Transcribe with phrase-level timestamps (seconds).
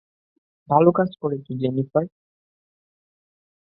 [0.69, 2.05] ভাল কাজ করেছ, জেনিফার।